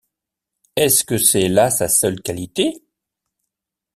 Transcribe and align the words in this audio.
Est-ce 0.75 1.03
que 1.03 1.19
c’est 1.19 1.47
là 1.47 1.69
sa 1.69 1.87
seule 1.87 2.23
qualité? 2.23 2.83